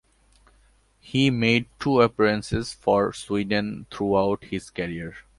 [0.99, 5.13] He made two appearances for Sweden throughout his career.